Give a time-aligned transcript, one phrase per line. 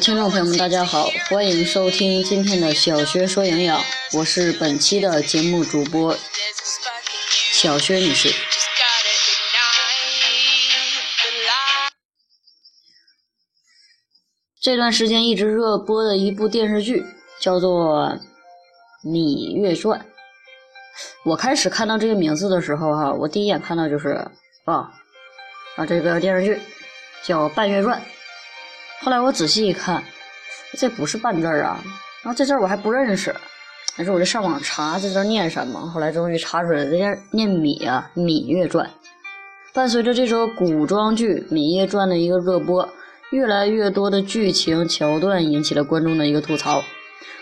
[0.00, 3.82] 听众朋友们，大家好，欢迎收听今天的小学说营养，
[4.14, 6.16] 我是本期的节目主播
[7.52, 8.32] 小薛女士。
[14.60, 17.04] 这段时间一直热播的一部电视剧
[17.40, 18.08] 叫做
[19.08, 19.98] 《芈月传》。
[21.24, 24.10] 我开始看到这个名字的时候，哈，我第一眼看到就是
[24.64, 24.90] 啊
[25.76, 26.60] 啊，这个电视剧
[27.24, 28.00] 叫《半月传》。
[29.00, 30.02] 后来我仔细一看，
[30.76, 31.80] 这不是半字儿啊，
[32.22, 33.34] 然后这字儿我还不认识，
[33.96, 38.84] 但是我就上网查这字念什么，后来终于查出来了，这念念芈啊，《芈月传》。
[39.72, 42.88] 伴随着这首古装剧《芈月传》的一个热播，
[43.30, 46.82] 越来越多的剧情桥段引起了观众的一个吐槽。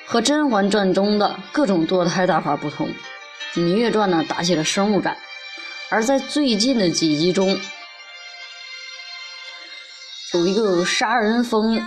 [0.05, 2.89] 和《甄嬛传》中的各种堕胎打法不同，
[3.55, 5.17] 《芈月传》呢打起了生物战，
[5.89, 7.59] 而在最近的几集中。
[10.35, 11.81] 有一个杀人蜂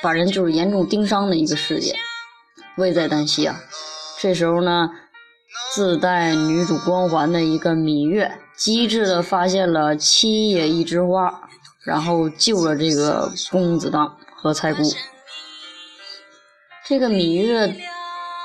[0.00, 1.96] 把人就是严重盯伤的一个事件，
[2.76, 3.60] 危在旦夕啊！
[4.20, 4.90] 这时候呢，
[5.74, 11.48] 自带女主光环的一个芈月，机智的发现了七叶一枝花，
[11.84, 14.82] 然后救了这个公子荡和蔡姑。
[16.86, 17.76] 这个芈月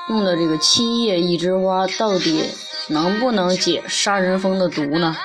[0.08, 2.50] 用的这个七叶一枝花，到底
[2.88, 5.16] 能不能解杀人蜂的毒呢？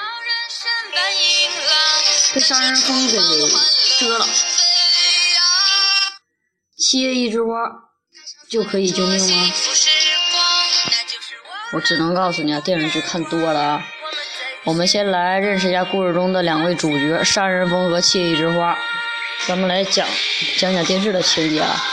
[2.33, 4.27] 被杀人蜂给蛰了，
[6.77, 7.53] 切一枝花
[8.47, 9.51] 就可以救命吗？
[11.73, 13.83] 我只能告诉你啊，电视剧看多了啊。
[14.63, 18.77] 我们先来认识一下故事中的两位主角——杀人蜂和切一枝花。
[19.47, 20.07] 咱们来讲
[20.57, 21.83] 讲讲电视的情节啊。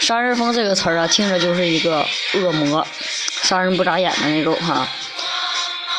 [0.00, 2.86] 杀人蜂这个词儿啊，听着就是一个恶魔，
[3.42, 4.88] 杀人不眨眼的那种哈。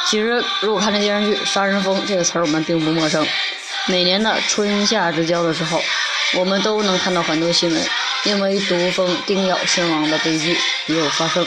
[0.08, 3.28] 其实，如果看这电视剧，杀人蜂这个词儿我们并不陌生。
[3.90, 5.80] 每年的春夏之交的时候，
[6.38, 7.82] 我们都能看到很多新闻，
[8.26, 11.46] 因为毒蜂叮咬身亡的悲剧也有发生。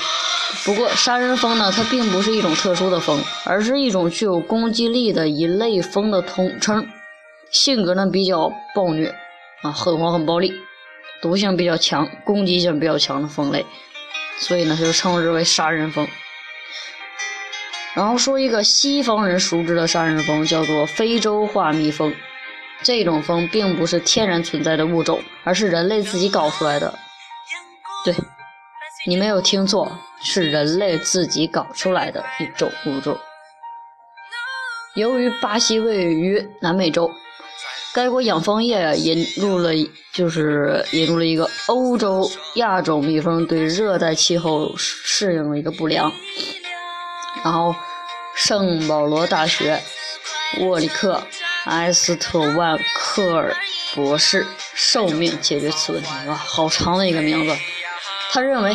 [0.65, 6.89] 不过，杀人蜂呢，它并不是一种特殊的蜂，而是一种具有攻击力的一类蜂的统称。
[7.51, 9.15] 性格呢比较暴虐，
[9.63, 10.55] 啊，很黄很暴力，
[11.21, 13.67] 毒性比较强，攻击性比较强的蜂类，
[14.39, 16.09] 所以呢，就称之为杀人蜂。
[17.93, 22.15] 然后说一个西方人熟知的杀人蜂，叫做非洲化蜜蜂。
[22.83, 26.99] 这种蜂并不是天然存在的物种，而是人类自己搞出来的。
[28.05, 28.15] 对，
[29.07, 29.93] 你没有听错，
[30.23, 33.19] 是人类自己搞出来的一种物种。
[34.95, 37.11] 由于巴西位于南美洲，
[37.95, 39.71] 该国养蜂业引入了，
[40.13, 46.11] 就是引入了一个欧洲亚种蜜蜂对热带气候适应的一个不良。
[47.45, 47.75] 然后，
[48.35, 49.81] 圣保罗大学
[50.61, 51.23] 沃里克。
[51.67, 53.55] 埃斯特万克尔
[53.95, 57.55] 博士受命解决此问题，哇，好长的一个名字。
[58.33, 58.75] 他认为，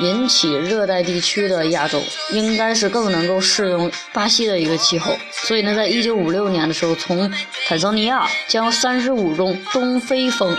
[0.00, 7.32] 引起热带地区的亚洲应该是更能够适应巴西的一个气候，所以呢，在一九五六年的时候，从
[7.66, 10.56] 坦桑尼亚将三十五种东非风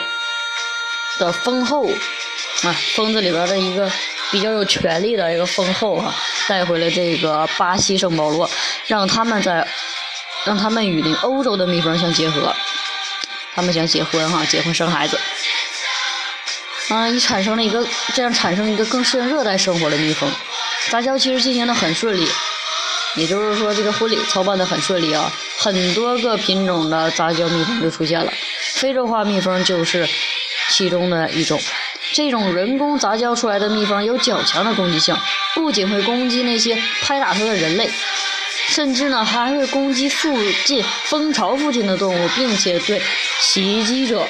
[1.19, 1.87] 的蜂后，
[2.63, 3.91] 啊，蜂子里边的一个
[4.31, 6.15] 比较有权力的一个蜂后啊，
[6.47, 8.49] 带回了这个巴西圣保罗，
[8.87, 9.67] 让他们在。
[10.47, 12.55] 让他们与那欧洲的蜜蜂相结合，
[13.53, 15.19] 他们想结婚哈，结婚生孩子，
[16.87, 17.85] 啊，也产生了一个
[18.15, 20.31] 这样产生一个更适应热带生活的蜜蜂。
[20.89, 22.25] 杂交其实进行的很顺利，
[23.15, 28.31] 也就是说这个婚礼操办的很顺利啊，很多个品种的杂交蜜蜂就出现了，
[28.75, 30.07] 非洲化蜜蜂就是
[30.69, 31.61] 其中的一种。
[32.13, 35.13] 这种人工杂交出来的蜜蜂有较强的攻击性，
[35.55, 37.91] 不仅会攻击那些拍打它的人类。
[38.67, 43.01] 甚至呢，还会攻击附近蜂巢附近的动物，并且对
[43.39, 44.27] 袭击者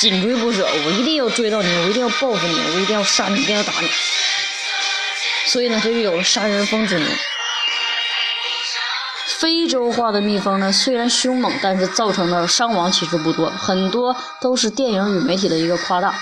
[0.00, 0.66] 紧追不舍。
[0.66, 3.88] 我一定要追到你，我一定要报复你，我一定要杀你，一定要打你。
[5.46, 7.06] 所以呢，它就有了杀人蜂之名。
[9.38, 16.14] 非洲化的蜜蜂呢，虽然凶猛，但是造成的伤亡其实不多，很多都是电影与媒体的一个夸大。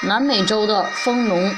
[0.00, 1.54] 南美洲的蜂农。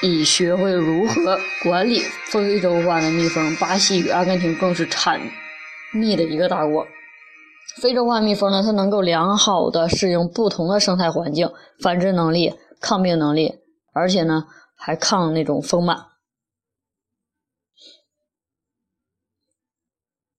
[0.00, 2.00] 已学会如何管理
[2.30, 5.20] 非洲化的蜜蜂，巴西与阿根廷更是产
[5.92, 6.86] 蜜的一个大国。
[7.82, 11.50] 非洲化蜜蜂呢，它能够良好的适应不同的生态环境，
[11.82, 13.56] 繁殖能力、抗病能力，
[13.92, 14.46] 而且呢
[14.76, 16.04] 还抗那种蜂螨。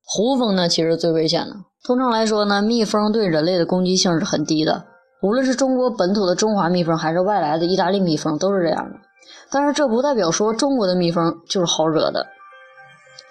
[0.04, 1.56] 胡蜂呢，其实最危险的。
[1.84, 4.88] 通常来说呢，蜜蜂对人类的攻击性是很低的，
[5.22, 9.09] 无论是中国本土的中华蜜蜂，还是外来的意大利蜜蜂，都是这样的。
[9.52, 12.28] 但是这不代表说中国的蜜蜂就是好惹的。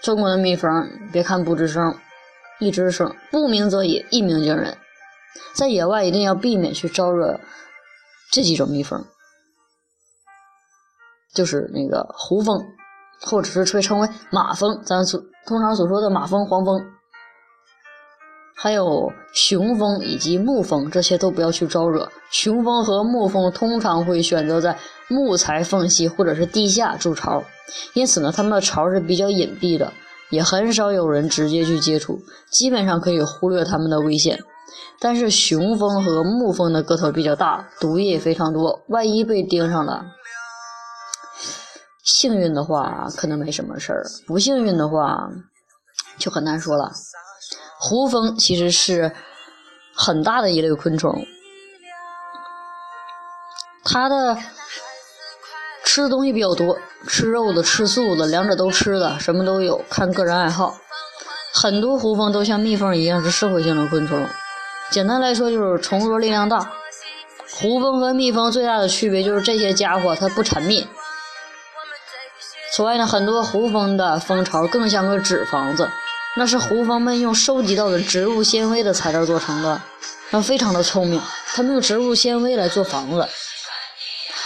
[0.03, 0.71] 中国的蜜蜂，
[1.13, 1.97] 别看不吱声，
[2.61, 4.77] 一吱声，不鸣则已，一鸣惊人。
[5.55, 7.41] 在野外一定要避免去招惹
[8.31, 9.05] 这几种蜜蜂，
[11.35, 12.65] 就是那个胡蜂，
[13.21, 16.81] 或者是被称为马蜂，咱所通常所说的马蜂、黄蜂，
[18.61, 22.11] 还有雄蜂以及牧蜂，这些都不要去招惹。
[22.33, 24.77] 雄蜂和牧蜂通常会选择在
[25.07, 27.45] 木材缝隙或者是地下筑巢，
[27.95, 29.93] 因此呢，它们的巢是比较隐蔽的。
[30.31, 32.21] 也很少有人直接去接触，
[32.51, 34.39] 基本上可以忽略它们的危险。
[35.01, 40.05] 但是雄蜂和牧蜂的个头比较大，毒液也非常多，万一被盯上了，
[42.05, 45.31] 幸运的话可能没什么事儿，不幸运的话
[46.19, 46.93] 就很难说了。
[47.79, 49.13] 胡蜂其实是
[49.95, 51.27] 很大的一类昆虫，
[53.85, 54.37] 它的。
[55.85, 56.79] 吃的东西比较多，
[57.09, 60.77] 吃肉的、吃素的，两者都吃的，什么都有，看个人爱好。
[61.55, 64.29] 很多胡蜂都像蜜蜂一样是社会性的昆虫。
[64.91, 66.71] 简单来说就是虫多力量大。
[67.55, 70.87] 胡蜂和蜜蜂最大的区别就是这些家伙它不产蜜。
[72.73, 75.91] 此外呢，很多胡蜂的蜂巢更像个纸房子，
[76.39, 79.83] 那是胡蜂们用收集到的植物纤维的材料做成的，
[80.31, 81.21] 那非常的聪明，
[81.53, 83.29] 它们用植物纤维来做房子。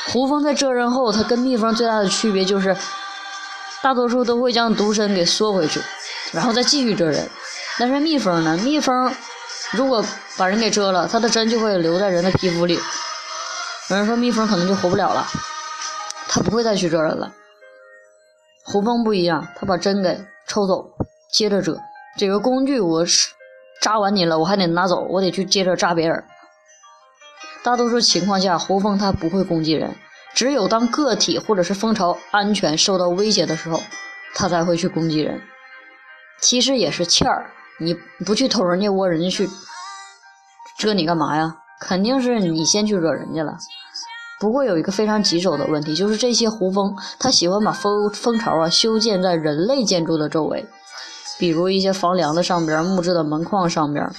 [0.08, 2.74] 胡蜂在蛰人后，它跟蜜蜂最大的区别就是，
[3.82, 5.82] 大多数都会将毒针给缩回去，
[6.32, 7.28] 然后再继续蛰人。
[7.78, 8.58] 但是蜜蜂呢？
[8.64, 9.14] 蜜蜂
[9.72, 10.02] 如果
[10.38, 12.80] 把人给蛰了，它的针就会留在人的皮肤里，
[13.90, 15.28] 有人说蜜蜂可能就活不了了，
[16.26, 17.30] 它不会再去蛰人了。
[18.64, 20.18] 胡蜂不一样，它把针给
[20.48, 20.86] 抽走，
[21.32, 21.81] 接着蛰。
[22.19, 23.32] 这个工具我是
[23.81, 26.23] 扎完你了，我还得拿走，我得去接着扎别人。
[27.64, 29.96] 大多数情况下，胡蜂它不会攻击人，
[30.34, 33.81] 只有当个体或者是蜂巢安全受到威胁的时候，
[34.34, 35.40] 它才会去攻击人。
[36.40, 37.50] 其实也是欠儿，
[37.81, 37.96] 你
[38.26, 39.49] 不去偷人家窝，人家去
[40.76, 41.56] 蛰你干嘛呀？
[41.81, 43.56] 肯定是你先去惹人家了。
[44.38, 50.67] 不过有一个非常棘手的问题，就是这些胡蜂它喜欢把蜂蜂巢啊修建在人类建筑的周围，
[51.38, 54.11] 比如一些房梁的上边、木质的门框上边。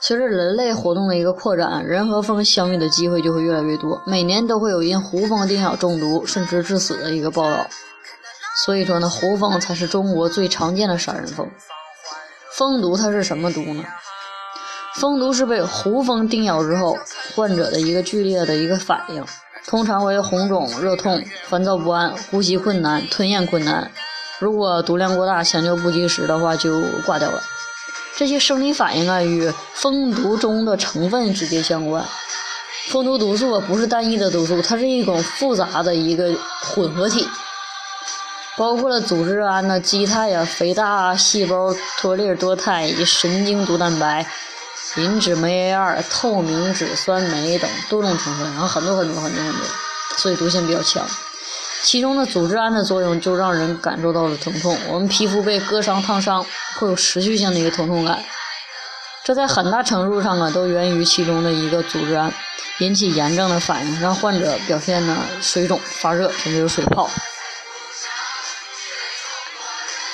[0.00, 4.02] 随着人类活动的一个扩展，人和蜂相遇的机会就会越来越多。
[4.06, 7.66] 每年都会有因胡蜂叮咬中毒甚至致死的一个报道。
[8.64, 11.50] 所以说呢，胡蜂才是中国最常见的杀人蜂。
[12.52, 13.82] 蜂毒它是什么毒呢？
[14.96, 16.96] 蜂毒是被胡蜂叮咬之后
[17.34, 19.24] 患者的一个剧烈的一个反应，
[19.66, 23.90] 通常为红肿、热痛、烦躁不安、呼吸困难、吞咽困难。
[24.38, 27.42] 如果毒量过大、抢救不及时的话，就挂掉了。
[28.16, 32.04] 这些生理反应啊，与蜂毒中的成分直接相关。
[32.88, 37.26] 蜂毒毒素啊，不是单一的毒素，它是一种复杂的一个混合体，
[38.56, 44.26] 包括了组织胺呐、肌肽呀、肥大细胞脱粒多肽以及神经毒蛋白、
[44.96, 49.60] 磷脂酶 A 二、透明质酸酶等多种成分，然后很多很多很多很多，
[50.16, 51.04] 所以毒性比较强。
[51.82, 56.44] 其中的组织胺的作用就让人感受到了疼痛，我们皮肤被割伤、烫伤，
[56.78, 58.24] 会有持续性的一个疼痛感。
[59.22, 62.32] 这在很大程度上啊，都源于其中的一个组织胺
[62.78, 67.10] 引起炎症的反应，让患者表现呢水肿、发热，甚至有水泡。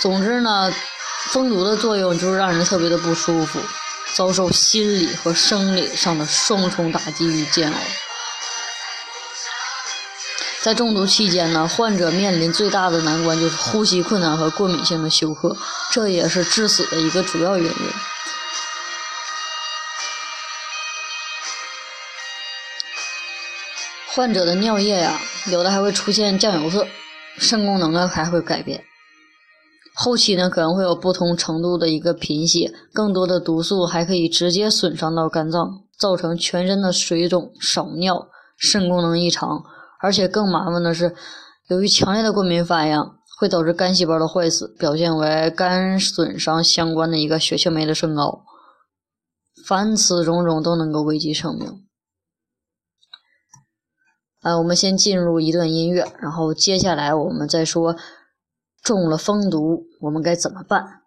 [0.00, 0.72] 总之呢，
[1.26, 3.60] 蜂毒的作用就是让人特别的不舒服，
[4.14, 7.78] 遭受心理和生理上的双重打击与煎熬。
[10.62, 15.56] 在中毒期间呢，患者面临最大的难关就是呼吸困难和过敏性的休克，
[15.90, 17.90] 这也是致死的一个主要原因。
[24.12, 26.86] 患者的尿液呀，有的还会出现酱油色，
[27.38, 28.84] 肾功能呢还会改变。
[30.02, 39.62] 后期呢可能会有不同程度的一个贫血，更多的毒素还可以直接损伤到肝脏，造成全身的水肿、少尿、肾功能异常。
[40.00, 41.14] 而且更麻烦的是，
[41.69, 42.99] 由于强烈的过敏反应，
[43.38, 48.45] 会导致肝细胞的坏死，表现为肝损伤相关的一个血清酶的升高。
[49.66, 51.85] 凡此种种都能够危及生命。
[54.40, 57.95] 呃，我们先进入一段音乐，然后接下来我们再说
[58.82, 61.02] 中了蜂毒，我们该怎么办？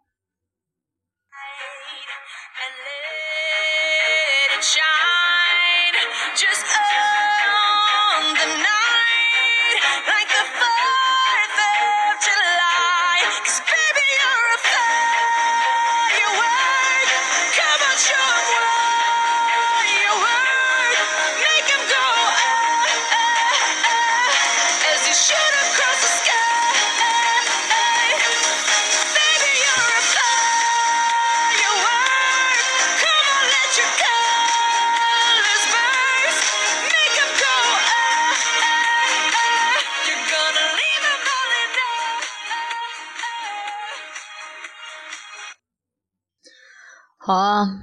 [47.26, 47.80] 好啊，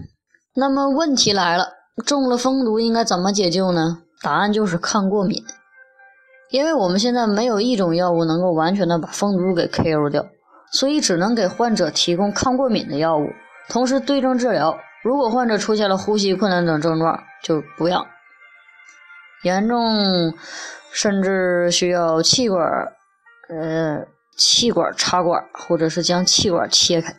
[0.54, 1.73] 那么问题来了，
[2.04, 4.02] 中了蜂毒应该怎么解救呢？
[4.20, 5.42] 答案就是抗过敏，
[6.50, 10.26] 因为我们现在没有一种药物能够完全的把蜂毒给 KO 掉，
[10.70, 13.28] 所以只能给患者提供抗过敏的药物，
[13.70, 14.76] 同时对症治疗。
[15.02, 18.06] 如果患者出现了呼吸困难等症状，就不要。
[19.42, 20.35] 严重
[20.92, 22.62] 甚至需要气管，
[23.49, 24.04] 呃，
[24.37, 27.16] 气管插管，或者是将气管切开。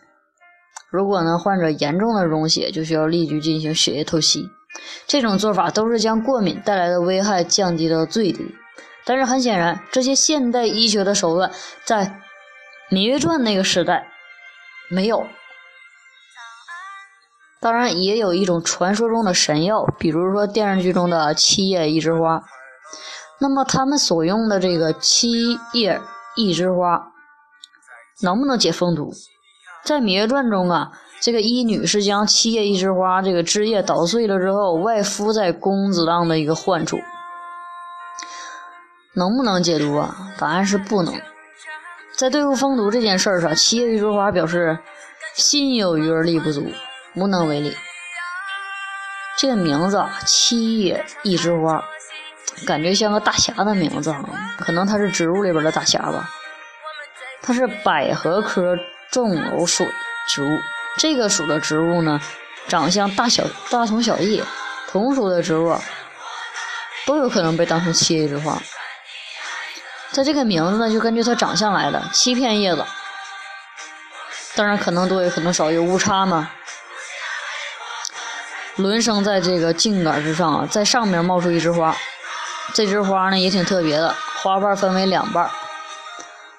[0.92, 4.50] 如果呢，患者严重的溶血，就需要立即进行血液透析。
[5.08, 8.54] 这种做法都是将过敏带来的危害降低到最低。
[9.06, 11.50] 但是很显然，这些现代医学的手段
[11.86, 12.06] 在
[12.94, 14.06] 《芈月传》那个时代
[14.90, 15.26] 没有。
[17.62, 22.44] 当然，也有一种传说中的神药，比如说电视剧中的七叶一枝花。
[23.40, 26.02] 那么他们所用的这个七叶
[26.36, 27.12] 一枝花，
[28.22, 29.12] 能不能解风毒？
[29.84, 37.00] 在《芈月传》中啊，这个医女是将七叶一枝花这个枝叶捣碎了之后，外敷在公子当的一个患处，
[39.16, 40.16] 能不能解毒啊？
[40.38, 41.20] 答案是不能。
[42.16, 44.78] 在对付风毒这件事儿上，七叶一枝花表示
[45.34, 46.64] 心有余而力不足，
[47.16, 47.76] 无能为力。
[49.40, 51.84] 这个名字啊，七叶一枝花，
[52.68, 54.24] 感觉像个大侠的名字啊，
[54.60, 56.30] 可能它是植物里边的大侠吧。
[57.42, 58.78] 它是百合科。
[59.12, 59.86] 重偶属
[60.28, 60.60] 植物，
[60.98, 62.20] 这个属的植物呢，
[62.68, 64.42] 长相大小大同小异，
[64.88, 65.78] 同属的植物
[67.06, 68.58] 都有可能被当成七叶之花。
[70.14, 72.86] 它这个名字呢，就根据它长相来的，七片叶子，
[74.56, 76.50] 当然可能多，也可能少，有误差嘛。
[78.78, 81.94] 轮生在这个茎杆之上啊，在上面冒出一枝花，
[82.74, 85.50] 这枝花呢也挺特别的，花瓣分为两瓣。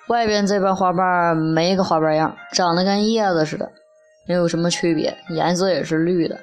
[0.08, 3.70] 外边这瓣花瓣没个花瓣样，长得跟叶子似的，
[4.26, 6.40] 没有什么区别，颜色也是绿的。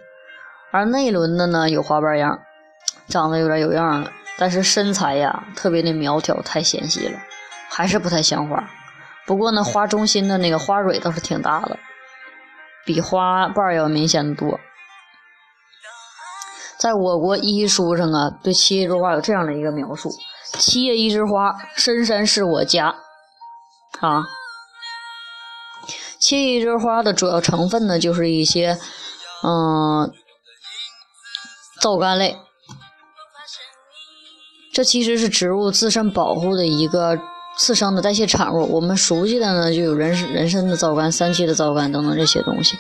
[0.72, 2.40] 而内轮的呢有花瓣样，
[3.08, 7.20] 长得有点有样了，但是身材呀特别的苗条，太纤细了，
[7.70, 8.64] 还是不太像花。
[9.28, 11.78] 不过呢，花中心的那个花蕊倒是挺大的，
[12.86, 14.60] 比花瓣要明显的多。
[16.78, 20.10] 在我国医书上啊，对七叶之花有这样的一个描述：
[20.46, 22.96] 七叶一枝花，深山是我家。
[24.00, 24.24] 啊，
[26.20, 28.78] 七叶一枝花的主要成分呢，就是一些
[29.44, 30.12] 嗯
[31.82, 32.38] 皂苷类。
[34.72, 37.20] 这其实是植物自身保护的一个
[37.58, 38.74] 次生的代谢产物。
[38.74, 42.78] 我们熟悉的呢，就有人人参的皂苷、三七的皂苷等等这些东西。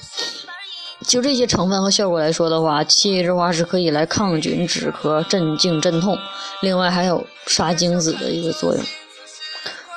[1.05, 6.17] 就这些成分和效果来说的话，七叶之花是可以来抗菌、止咳、镇静、镇痛，
[6.61, 8.85] 另外还有杀精子的一个作用。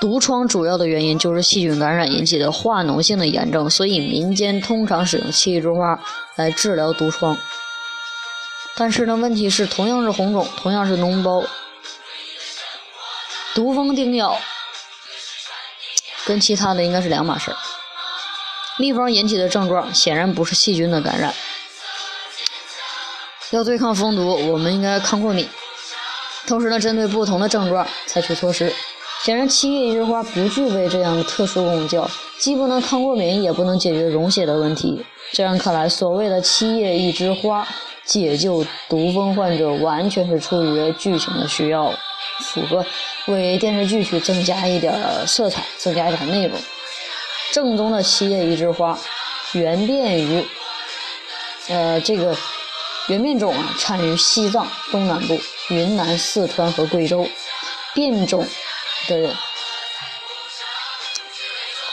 [0.03, 6.03] 毒疮主要的原因就是细菌感染引起的化脓性的炎症，所以民间通常使用七叶之花
[6.35, 7.39] 来治疗毒疮。
[8.75, 11.45] 但是呢，问题是同样是红肿，同样是脓包，
[13.55, 14.37] 毒蜂叮咬
[16.25, 17.57] 跟其他的应该是两码事儿。
[18.79, 21.33] 蜜蜂引起的症状显然不是细菌的感染。
[23.51, 25.49] 要对抗蜂毒，我们应该抗过敏，
[26.49, 28.75] 同时呢，针对不同的症状采取措施。
[29.25, 32.11] 显然，七叶一枝花不具备这样的特殊功效，
[32.41, 35.01] 既不能抗过敏，也不能解决溶血的问题。
[35.31, 37.65] 这样看来，所谓的七叶一枝花
[38.05, 41.95] 解救毒蜂患者，完全是出于剧情的需要，
[42.41, 42.85] 符合
[43.27, 44.93] 为电视剧去增加一点
[45.25, 46.59] 色彩，增加一点内容。
[47.53, 48.99] 正宗的七叶一枝花，
[49.53, 50.45] 原变于，
[51.69, 52.37] 呃，这个
[53.07, 55.39] 原变种啊，产于西藏东南部、
[55.69, 57.25] 云南、四川和贵州，
[57.95, 58.45] 变种。
[59.09, 59.35] 的人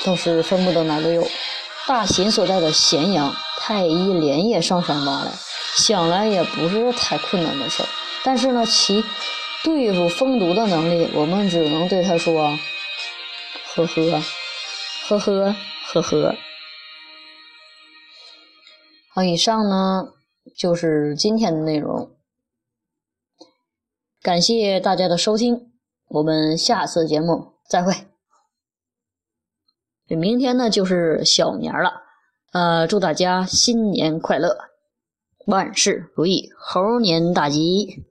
[0.04, 1.28] 倒是分不得哪都有。
[1.88, 5.32] 大秦所在的咸阳，太医连夜上山挖来，
[5.76, 7.90] 想来也不是太困难的事儿。
[8.24, 9.04] 但是呢，其
[9.64, 12.58] 对付蜂毒的能力，我们只能对他说：
[13.74, 14.24] 呵呵，
[15.08, 15.56] 呵呵，
[15.88, 16.36] 呵呵。
[19.16, 20.14] 好，以上呢
[20.56, 22.12] 就是今天的内容，
[24.22, 25.69] 感谢大家的收听。
[26.10, 27.94] 我们下次节目再会。
[30.08, 32.02] 明天呢就是小年了，
[32.52, 34.58] 呃，祝大家新年快乐，
[35.46, 38.06] 万事如意，猴年大吉。